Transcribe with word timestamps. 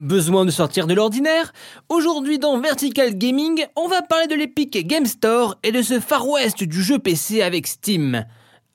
Besoin 0.00 0.44
de 0.44 0.52
sortir 0.52 0.86
de 0.86 0.94
l'ordinaire 0.94 1.52
Aujourd'hui 1.88 2.38
dans 2.38 2.60
Vertical 2.60 3.18
Gaming, 3.18 3.66
on 3.74 3.88
va 3.88 4.00
parler 4.00 4.28
de 4.28 4.36
l'Epic 4.36 4.86
Game 4.86 5.06
Store 5.06 5.58
et 5.64 5.72
de 5.72 5.82
ce 5.82 5.98
Far 5.98 6.24
West 6.28 6.62
du 6.62 6.84
jeu 6.84 7.00
PC 7.00 7.42
avec 7.42 7.66
Steam. 7.66 8.24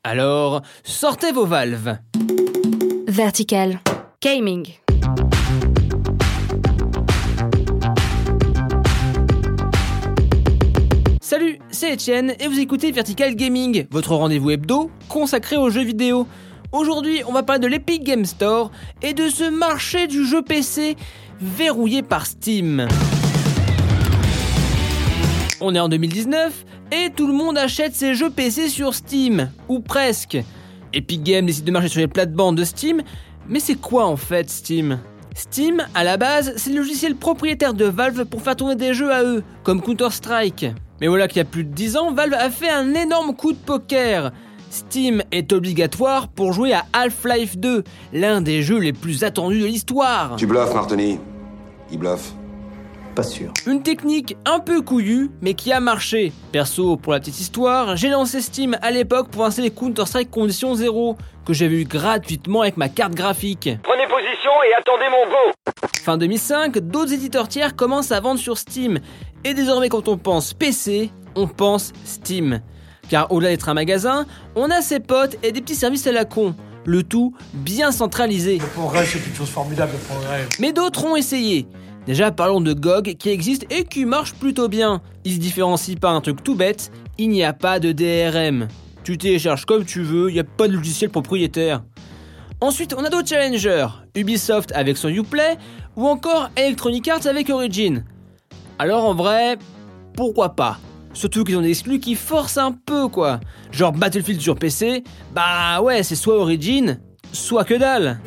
Alors, 0.03 0.63
sortez 0.83 1.31
vos 1.31 1.45
valves. 1.45 1.97
Vertical 3.07 3.79
Gaming. 4.21 4.67
Salut, 11.21 11.57
c'est 11.71 11.93
Etienne 11.93 12.33
et 12.37 12.49
vous 12.49 12.59
écoutez 12.59 12.91
Vertical 12.91 13.33
Gaming, 13.37 13.87
votre 13.91 14.13
rendez-vous 14.13 14.51
hebdo 14.51 14.91
consacré 15.07 15.55
aux 15.55 15.69
jeux 15.69 15.85
vidéo. 15.85 16.27
Aujourd'hui, 16.73 17.21
on 17.27 17.31
va 17.31 17.43
parler 17.43 17.61
de 17.61 17.67
l'Epic 17.67 18.03
Game 18.03 18.25
Store 18.25 18.71
et 19.03 19.13
de 19.13 19.29
ce 19.29 19.47
marché 19.47 20.07
du 20.07 20.25
jeu 20.25 20.41
PC 20.41 20.97
verrouillé 21.39 22.01
par 22.01 22.25
Steam. 22.25 22.87
On 25.61 25.75
est 25.75 25.79
en 25.79 25.87
2019 25.87 26.65
et 26.91 27.11
tout 27.11 27.27
le 27.27 27.33
monde 27.33 27.59
achète 27.59 27.93
ses 27.93 28.15
jeux 28.15 28.31
PC 28.31 28.69
sur 28.69 28.95
Steam, 28.95 29.51
ou 29.69 29.81
presque. 29.81 30.35
Epic 30.93 31.21
Games 31.21 31.45
décide 31.45 31.65
de 31.65 31.71
marcher 31.71 31.89
sur 31.89 31.99
les 31.99 32.07
plates-bandes 32.07 32.57
de 32.57 32.63
Steam, 32.63 33.03
mais 33.47 33.59
c'est 33.59 33.75
quoi 33.75 34.07
en 34.07 34.17
fait 34.17 34.49
Steam? 34.49 34.99
Steam, 35.35 35.85
à 35.93 36.03
la 36.03 36.17
base, 36.17 36.53
c'est 36.57 36.71
le 36.71 36.77
logiciel 36.77 37.15
propriétaire 37.15 37.75
de 37.75 37.85
Valve 37.85 38.25
pour 38.25 38.41
faire 38.41 38.55
tourner 38.55 38.75
des 38.75 38.95
jeux 38.95 39.11
à 39.11 39.23
eux, 39.23 39.43
comme 39.61 39.79
Counter-Strike. 39.79 40.65
Mais 41.01 41.07
voilà 41.07 41.27
qu'il 41.27 41.37
y 41.37 41.41
a 41.41 41.45
plus 41.45 41.65
de 41.65 41.71
10 41.71 41.97
ans, 41.97 42.13
Valve 42.13 42.33
a 42.33 42.49
fait 42.49 42.71
un 42.71 42.95
énorme 42.95 43.35
coup 43.35 43.51
de 43.51 43.57
poker. 43.57 44.31
Steam 44.73 45.21
est 45.31 45.53
obligatoire 45.53 46.29
pour 46.29 46.51
jouer 46.51 46.73
à 46.73 46.83
Half-Life 46.93 47.57
2, 47.57 47.83
l'un 48.11 48.41
des 48.41 48.63
jeux 48.63 48.79
les 48.79 48.91
plus 48.91 49.23
attendus 49.23 49.59
de 49.59 49.67
l'histoire. 49.67 50.35
Tu 50.35 50.47
bluffes, 50.47 50.73
Martoni. 50.73 51.19
Il 51.91 51.99
bluffe. 51.99 52.31
Pas 53.13 53.21
sûr. 53.21 53.53
Une 53.67 53.83
technique 53.83 54.35
un 54.45 54.57
peu 54.57 54.81
couillue, 54.81 55.29
mais 55.43 55.53
qui 55.53 55.71
a 55.71 55.79
marché. 55.79 56.33
Perso, 56.51 56.97
pour 56.97 57.13
la 57.13 57.19
petite 57.19 57.39
histoire, 57.39 57.95
j'ai 57.95 58.09
lancé 58.09 58.41
Steam 58.41 58.75
à 58.81 58.89
l'époque 58.89 59.29
pour 59.29 59.45
installer 59.45 59.69
Counter-Strike 59.69 60.31
Condition 60.31 60.73
0, 60.73 61.17
que 61.45 61.53
j'avais 61.53 61.79
eu 61.79 61.85
gratuitement 61.85 62.61
avec 62.61 62.75
ma 62.75 62.89
carte 62.89 63.13
graphique. 63.13 63.69
Prenez 63.83 64.07
position 64.07 64.51
et 64.67 64.73
attendez 64.73 65.05
mon 65.11 65.29
go 65.29 65.77
Fin 66.01 66.17
2005, 66.17 66.79
d'autres 66.79 67.13
éditeurs 67.13 67.47
tiers 67.47 67.75
commencent 67.75 68.11
à 68.11 68.19
vendre 68.19 68.39
sur 68.39 68.57
Steam. 68.57 68.97
Et 69.43 69.53
désormais, 69.53 69.89
quand 69.89 70.07
on 70.07 70.17
pense 70.17 70.55
PC, 70.55 71.11
on 71.35 71.45
pense 71.45 71.93
Steam. 72.05 72.59
Car 73.09 73.31
au-delà 73.31 73.49
d'être 73.49 73.69
un 73.69 73.73
magasin, 73.73 74.25
on 74.55 74.69
a 74.69 74.81
ses 74.81 74.99
potes 74.99 75.37
et 75.43 75.51
des 75.51 75.61
petits 75.61 75.75
services 75.75 76.07
à 76.07 76.11
la 76.11 76.25
con. 76.25 76.55
Le 76.85 77.03
tout 77.03 77.33
bien 77.53 77.91
centralisé. 77.91 78.57
Le 78.57 78.65
progrès, 78.65 79.05
c'est 79.05 79.25
une 79.25 79.35
chose 79.35 79.49
formidable, 79.49 79.93
le 79.93 79.99
progrès. 79.99 80.47
Mais 80.59 80.73
d'autres 80.73 81.05
ont 81.05 81.15
essayé. 81.15 81.65
Déjà, 82.05 82.31
parlons 82.31 82.59
de 82.59 82.73
GOG 82.73 83.15
qui 83.15 83.29
existe 83.29 83.65
et 83.71 83.85
qui 83.85 84.05
marche 84.05 84.33
plutôt 84.33 84.67
bien. 84.67 85.01
Il 85.23 85.33
se 85.33 85.39
différencie 85.39 85.97
par 85.97 86.13
un 86.13 86.21
truc 86.21 86.43
tout 86.43 86.55
bête, 86.55 86.91
il 87.17 87.29
n'y 87.29 87.43
a 87.43 87.53
pas 87.53 87.79
de 87.79 87.93
DRM. 87.93 88.67
Tu 89.03 89.17
télécharges 89.17 89.65
comme 89.65 89.85
tu 89.85 90.01
veux, 90.01 90.29
il 90.29 90.33
n'y 90.33 90.39
a 90.39 90.43
pas 90.43 90.67
de 90.67 90.73
logiciel 90.73 91.09
propriétaire. 91.09 91.83
Ensuite, 92.59 92.93
on 92.97 93.03
a 93.03 93.09
d'autres 93.09 93.27
challengers, 93.27 93.87
Ubisoft 94.15 94.71
avec 94.73 94.97
son 94.97 95.09
Uplay 95.09 95.57
ou 95.95 96.07
encore 96.07 96.49
Electronic 96.55 97.07
Arts 97.07 97.27
avec 97.27 97.49
Origin. 97.49 98.03
Alors 98.79 99.05
en 99.05 99.13
vrai, 99.13 99.57
pourquoi 100.15 100.55
pas? 100.55 100.79
Surtout 101.13 101.43
qu'ils 101.43 101.57
ont 101.57 101.61
des 101.61 101.69
exclus 101.69 101.99
qui 101.99 102.15
forcent 102.15 102.57
un 102.57 102.71
peu 102.71 103.07
quoi. 103.07 103.39
Genre 103.71 103.91
Battlefield 103.91 104.41
sur 104.41 104.55
PC, 104.55 105.03
bah 105.33 105.81
ouais, 105.81 106.03
c'est 106.03 106.15
soit 106.15 106.37
Origin, 106.37 106.99
soit 107.31 107.63
que 107.63 107.75
dalle. 107.75 108.19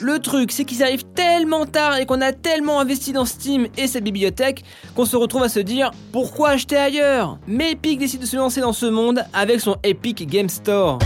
Le 0.00 0.18
truc, 0.18 0.52
c'est 0.52 0.64
qu'ils 0.64 0.82
arrivent 0.82 1.06
tellement 1.14 1.64
tard 1.66 1.96
et 1.96 2.06
qu'on 2.06 2.20
a 2.20 2.32
tellement 2.32 2.80
investi 2.80 3.12
dans 3.12 3.24
Steam 3.24 3.66
et 3.76 3.86
sa 3.86 4.00
bibliothèque 4.00 4.62
qu'on 4.94 5.06
se 5.06 5.16
retrouve 5.16 5.42
à 5.42 5.48
se 5.48 5.60
dire 5.60 5.90
pourquoi 6.12 6.50
acheter 6.50 6.76
ailleurs? 6.76 7.38
Mais 7.46 7.72
Epic 7.72 7.98
décide 7.98 8.20
de 8.20 8.26
se 8.26 8.36
lancer 8.36 8.60
dans 8.60 8.74
ce 8.74 8.86
monde 8.86 9.24
avec 9.32 9.60
son 9.60 9.76
Epic 9.82 10.26
Game 10.28 10.48
Store. 10.48 10.98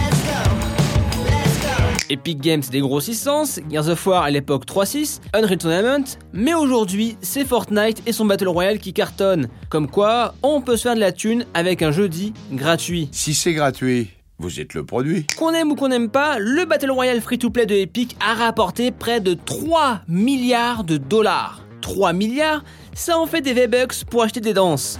Epic 2.10 2.40
Games 2.40 2.62
des 2.70 2.80
grossissances, 2.80 3.60
Gears 3.70 3.88
of 3.88 4.04
War 4.04 4.24
à 4.24 4.30
l'époque 4.30 4.66
3.6, 4.66 5.20
Unreal 5.32 5.58
Tournament, 5.58 6.04
mais 6.32 6.54
aujourd'hui 6.54 7.16
c'est 7.22 7.44
Fortnite 7.44 8.02
et 8.04 8.12
son 8.12 8.24
Battle 8.24 8.48
Royale 8.48 8.80
qui 8.80 8.92
cartonnent. 8.92 9.48
Comme 9.68 9.88
quoi, 9.88 10.34
on 10.42 10.60
peut 10.60 10.76
se 10.76 10.82
faire 10.82 10.96
de 10.96 11.00
la 11.00 11.12
thune 11.12 11.46
avec 11.54 11.82
un 11.82 11.92
jeu 11.92 12.08
dit 12.08 12.34
gratuit. 12.52 13.08
Si 13.12 13.32
c'est 13.32 13.52
gratuit, 13.52 14.10
vous 14.40 14.58
êtes 14.58 14.74
le 14.74 14.84
produit. 14.84 15.24
Qu'on 15.38 15.52
aime 15.54 15.70
ou 15.70 15.76
qu'on 15.76 15.88
n'aime 15.88 16.10
pas, 16.10 16.40
le 16.40 16.64
Battle 16.64 16.90
Royale 16.90 17.20
free-to-play 17.20 17.66
de 17.66 17.76
Epic 17.76 18.16
a 18.20 18.34
rapporté 18.34 18.90
près 18.90 19.20
de 19.20 19.34
3 19.34 20.00
milliards 20.08 20.82
de 20.82 20.96
dollars. 20.96 21.62
3 21.80 22.12
milliards, 22.12 22.64
ça 22.92 23.18
en 23.18 23.26
fait 23.26 23.40
des 23.40 23.52
V-Bucks 23.52 24.04
pour 24.10 24.24
acheter 24.24 24.40
des 24.40 24.52
danses. 24.52 24.98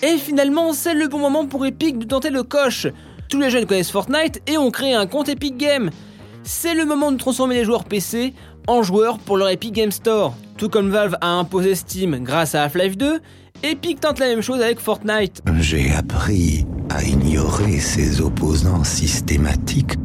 Et 0.00 0.16
finalement, 0.16 0.72
c'est 0.72 0.94
le 0.94 1.08
bon 1.08 1.18
moment 1.18 1.46
pour 1.46 1.66
Epic 1.66 1.98
de 1.98 2.04
tenter 2.04 2.30
le 2.30 2.44
coche. 2.44 2.86
Tous 3.28 3.40
les 3.40 3.50
jeunes 3.50 3.66
connaissent 3.66 3.90
Fortnite 3.90 4.40
et 4.46 4.56
ont 4.56 4.70
créé 4.70 4.94
un 4.94 5.06
compte 5.06 5.28
Epic 5.28 5.58
Games. 5.58 5.90
C'est 6.44 6.74
le 6.74 6.86
moment 6.86 7.12
de 7.12 7.18
transformer 7.18 7.56
les 7.56 7.64
joueurs 7.64 7.84
PC 7.84 8.32
en 8.66 8.82
joueurs 8.82 9.18
pour 9.18 9.36
leur 9.36 9.50
Epic 9.50 9.74
Game 9.74 9.90
Store. 9.90 10.34
Tout 10.56 10.70
comme 10.70 10.88
Valve 10.88 11.16
a 11.20 11.28
imposé 11.28 11.74
Steam 11.74 12.24
grâce 12.24 12.54
à 12.54 12.62
Half-Life 12.62 12.96
2, 12.96 13.20
Epic 13.64 14.00
tente 14.00 14.18
la 14.18 14.28
même 14.28 14.40
chose 14.40 14.62
avec 14.62 14.80
Fortnite. 14.80 15.42
J'ai 15.58 15.92
appris 15.92 16.64
à 16.88 17.04
ignorer 17.04 17.80
ses 17.80 18.22
opposants 18.22 18.84
systématiques 18.84 19.96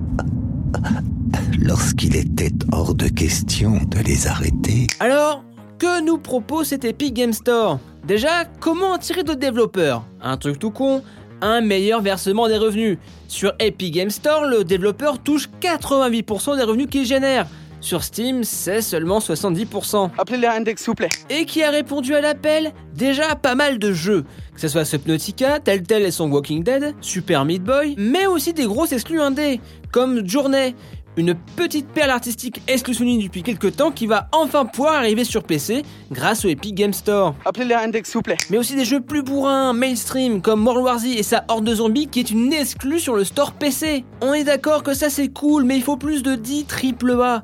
lorsqu'il 1.60 2.18
était 2.18 2.52
hors 2.74 2.94
de 2.94 3.08
question 3.08 3.80
de 3.88 4.00
les 4.00 4.28
arrêter. 4.28 4.88
Alors, 5.00 5.46
que 5.80 6.04
nous 6.04 6.18
propose 6.18 6.68
cet 6.68 6.84
Epic 6.84 7.14
Game 7.14 7.32
Store? 7.32 7.80
Déjà, 8.06 8.44
comment 8.60 8.94
attirer 8.94 9.24
d'autres 9.24 9.40
développeurs? 9.40 10.04
Un 10.22 10.36
truc 10.36 10.60
tout 10.60 10.72
con, 10.72 11.02
un 11.44 11.62
meilleur 11.62 12.02
versement 12.02 12.48
des 12.48 12.58
revenus. 12.58 12.98
Sur 13.28 13.54
Epic 13.60 13.94
Game 13.94 14.10
Store, 14.10 14.46
le 14.46 14.64
développeur 14.64 15.20
touche 15.20 15.50
88% 15.62 16.58
des 16.58 16.64
revenus 16.64 16.88
qu'il 16.90 17.06
génère. 17.06 17.46
Sur 17.82 18.02
Steam, 18.02 18.46
c'est 18.46 18.82
seulement 18.82 19.20
70%. 19.20 20.12
Appelez 20.18 20.38
les 20.38 20.48
index, 20.48 20.82
s'il 20.82 20.92
vous 20.92 20.96
plaît. 20.96 21.10
Et 21.30 21.46
qui 21.46 21.62
a 21.64 21.70
répondu 21.70 22.16
à 22.16 22.22
l'appel? 22.22 22.72
Déjà 22.96 23.36
pas 23.36 23.56
mal 23.56 23.78
de 23.78 23.92
jeux. 23.92 24.24
Que 24.56 24.62
ce 24.62 24.70
soit 24.70 24.86
Subnautica, 24.86 25.60
Telltale 25.60 26.04
et 26.04 26.12
son 26.12 26.32
Walking 26.32 26.64
Dead, 26.64 26.96
Super 27.02 27.44
Meat 27.44 27.62
Boy, 27.62 27.96
mais 27.98 28.26
aussi 28.26 28.54
des 28.54 28.66
grosses 28.66 28.94
exclus 28.94 29.20
indés, 29.20 29.60
comme 29.92 30.26
Journey, 30.26 30.76
une 31.18 31.36
petite 31.56 31.88
perle 31.88 32.12
artistique 32.12 32.62
exclusive 32.68 33.24
depuis 33.24 33.44
quelques 33.44 33.76
temps 33.76 33.92
qui 33.92 34.08
va 34.08 34.28
enfin 34.32 34.66
pouvoir 34.66 34.96
arriver 34.96 35.24
sur 35.24 35.44
PC 35.44 35.84
grâce 36.12 36.46
au 36.46 36.48
Epic 36.48 36.76
Game 36.76 36.94
Store. 36.94 37.36
Appelez 37.46 37.66
les 37.66 37.76
index, 37.76 38.10
s'il 38.10 38.18
vous 38.18 38.24
plaît. 38.24 38.38
Mais 38.50 38.58
aussi 38.58 38.76
des 38.76 38.86
jeux 38.86 39.02
plus 39.02 39.24
bourrins, 39.24 39.74
mainstream, 39.74 40.42
comme 40.42 40.66
World 40.66 40.84
War 40.84 41.00
Z 41.00 41.06
et 41.06 41.24
sa 41.24 41.46
horde 41.48 41.66
de 41.66 41.76
zombies 41.76 42.08
qui 42.08 42.20
est 42.20 42.32
une 42.32 42.54
exclue 42.54 43.00
sur 43.00 43.16
le 43.16 43.24
store 43.24 43.54
PC. 43.54 44.06
On 44.22 44.34
est 44.34 44.44
d'accord 44.44 44.84
que 44.84 44.94
ça 44.94 45.10
c'est 45.10 45.30
cool, 45.30 45.64
mais 45.64 45.76
il 45.76 45.84
faut 45.84 45.98
plus 45.98 46.24
de 46.24 46.36
10 46.36 46.66
triple 46.66 47.12
A. 47.22 47.44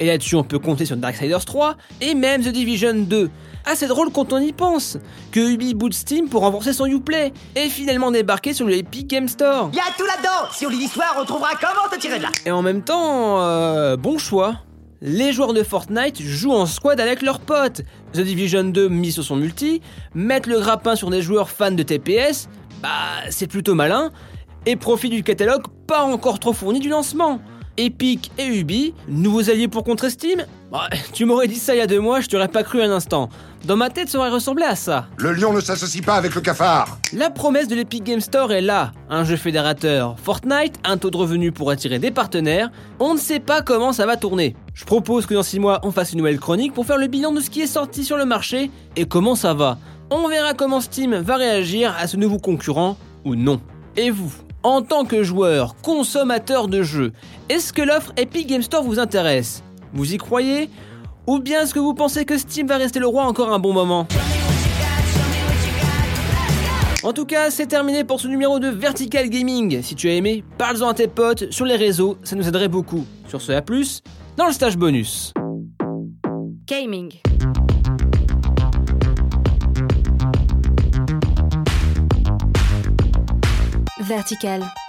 Et 0.00 0.06
là-dessus, 0.06 0.36
on 0.36 0.44
peut 0.44 0.58
compter 0.58 0.86
sur 0.86 0.96
Darksiders 0.96 1.44
3 1.44 1.76
et 2.00 2.14
même 2.14 2.42
The 2.42 2.48
Division 2.48 2.94
2. 2.94 3.30
Assez 3.64 3.86
drôle 3.86 4.10
quand 4.10 4.32
on 4.32 4.38
y 4.38 4.52
pense, 4.52 4.96
que 5.30 5.40
Ubi 5.40 5.74
boot 5.74 5.92
Steam 5.92 6.28
pour 6.28 6.42
renforcer 6.42 6.72
son 6.72 6.86
Uplay 6.86 7.32
et 7.54 7.68
finalement 7.68 8.10
débarquer 8.10 8.54
sur 8.54 8.66
le 8.66 8.74
Epic 8.74 9.08
Game 9.08 9.28
Store. 9.28 9.70
Tout 9.98 10.04
Si 10.52 10.66
on 10.66 10.70
lit 10.70 10.78
l'histoire, 10.78 11.16
on 11.18 11.24
trouvera 11.24 11.50
comment 11.60 11.88
te 11.90 11.98
tirer 11.98 12.18
de 12.18 12.22
là 12.22 12.30
Et 12.46 12.50
en 12.50 12.62
même 12.62 12.82
temps, 12.82 13.40
euh, 13.40 13.96
bon 13.96 14.18
choix. 14.18 14.56
Les 15.00 15.32
joueurs 15.32 15.52
de 15.52 15.62
Fortnite 15.62 16.20
jouent 16.20 16.54
en 16.54 16.66
squad 16.66 17.00
avec 17.00 17.22
leurs 17.22 17.38
potes. 17.40 17.82
The 18.14 18.20
Division 18.20 18.64
2 18.64 18.88
mis 18.88 19.12
sur 19.12 19.22
son 19.22 19.36
multi, 19.36 19.80
mettre 20.14 20.48
le 20.48 20.58
grappin 20.58 20.96
sur 20.96 21.10
des 21.10 21.22
joueurs 21.22 21.50
fans 21.50 21.70
de 21.70 21.82
TPS, 21.82 22.48
bah 22.82 22.88
c'est 23.30 23.46
plutôt 23.46 23.76
malin, 23.76 24.10
et 24.66 24.74
profit 24.74 25.08
du 25.08 25.22
catalogue 25.22 25.62
pas 25.86 26.02
encore 26.02 26.40
trop 26.40 26.52
fourni 26.52 26.80
du 26.80 26.88
lancement. 26.88 27.40
Epic 27.78 28.32
et 28.38 28.46
Ubi, 28.46 28.92
nouveaux 29.08 29.48
alliés 29.48 29.68
pour 29.68 29.84
contrer 29.84 30.10
Steam 30.10 30.44
bah, 30.72 30.88
Tu 31.12 31.24
m'aurais 31.24 31.46
dit 31.46 31.54
ça 31.54 31.74
il 31.74 31.78
y 31.78 31.80
a 31.80 31.86
deux 31.86 32.00
mois, 32.00 32.20
je 32.20 32.28
t'aurais 32.28 32.48
pas 32.48 32.64
cru 32.64 32.82
un 32.82 32.90
instant. 32.90 33.28
Dans 33.64 33.76
ma 33.76 33.88
tête, 33.88 34.08
ça 34.08 34.18
aurait 34.18 34.30
ressemblé 34.30 34.64
à 34.64 34.74
ça. 34.74 35.06
Le 35.16 35.32
lion 35.32 35.52
ne 35.52 35.60
s'associe 35.60 36.04
pas 36.04 36.14
avec 36.14 36.34
le 36.34 36.40
cafard. 36.40 36.98
La 37.12 37.30
promesse 37.30 37.68
de 37.68 37.76
l'Epic 37.76 38.02
Game 38.02 38.20
Store 38.20 38.52
est 38.52 38.60
là. 38.60 38.92
Un 39.08 39.24
jeu 39.24 39.36
fédérateur 39.36 40.16
Fortnite, 40.18 40.78
un 40.84 40.96
taux 40.96 41.10
de 41.10 41.16
revenu 41.16 41.52
pour 41.52 41.70
attirer 41.70 41.98
des 41.98 42.10
partenaires. 42.10 42.70
On 42.98 43.14
ne 43.14 43.18
sait 43.18 43.40
pas 43.40 43.62
comment 43.62 43.92
ça 43.92 44.06
va 44.06 44.16
tourner. 44.16 44.56
Je 44.74 44.84
propose 44.84 45.26
que 45.26 45.34
dans 45.34 45.42
6 45.44 45.60
mois, 45.60 45.80
on 45.84 45.92
fasse 45.92 46.12
une 46.12 46.18
nouvelle 46.18 46.40
chronique 46.40 46.74
pour 46.74 46.84
faire 46.84 46.98
le 46.98 47.06
bilan 47.06 47.32
de 47.32 47.40
ce 47.40 47.50
qui 47.50 47.60
est 47.60 47.68
sorti 47.68 48.04
sur 48.04 48.16
le 48.16 48.24
marché 48.24 48.70
et 48.96 49.06
comment 49.06 49.36
ça 49.36 49.54
va. 49.54 49.78
On 50.10 50.28
verra 50.28 50.54
comment 50.54 50.80
Steam 50.80 51.14
va 51.14 51.36
réagir 51.36 51.94
à 51.98 52.06
ce 52.06 52.16
nouveau 52.16 52.38
concurrent 52.38 52.96
ou 53.24 53.34
non. 53.34 53.60
Et 53.96 54.10
vous? 54.10 54.32
En 54.62 54.82
tant 54.82 55.04
que 55.04 55.22
joueur, 55.22 55.76
consommateur 55.82 56.68
de 56.68 56.82
jeux, 56.82 57.12
est-ce 57.48 57.72
que 57.72 57.82
l'offre 57.82 58.12
Epic 58.16 58.46
Game 58.46 58.62
Store 58.62 58.82
vous 58.82 58.98
intéresse? 58.98 59.62
Vous 59.92 60.12
y 60.12 60.16
croyez? 60.16 60.68
Ou 61.26 61.38
bien 61.38 61.62
est-ce 61.62 61.74
que 61.74 61.78
vous 61.78 61.94
pensez 61.94 62.24
que 62.24 62.38
Steam 62.38 62.66
va 62.66 62.76
rester 62.76 62.98
le 62.98 63.06
roi 63.06 63.24
encore 63.24 63.52
un 63.52 63.58
bon 63.58 63.72
moment? 63.72 64.06
En 67.04 67.12
tout 67.12 67.26
cas, 67.26 67.50
c'est 67.50 67.66
terminé 67.66 68.02
pour 68.02 68.20
ce 68.20 68.26
numéro 68.26 68.58
de 68.58 68.68
Vertical 68.68 69.28
Gaming. 69.28 69.82
Si 69.82 69.94
tu 69.94 70.08
as 70.08 70.14
aimé, 70.14 70.42
parle-en 70.58 70.88
à 70.88 70.94
tes 70.94 71.06
potes 71.06 71.50
sur 71.52 71.64
les 71.64 71.76
réseaux, 71.76 72.18
ça 72.24 72.34
nous 72.34 72.48
aiderait 72.48 72.68
beaucoup. 72.68 73.04
Sur 73.28 73.40
ce, 73.40 73.52
à 73.52 73.62
plus, 73.62 74.02
dans 74.36 74.46
le 74.46 74.52
stage 74.52 74.76
bonus. 74.76 75.32
Gaming. 76.66 77.12
Vertical. 84.08 84.87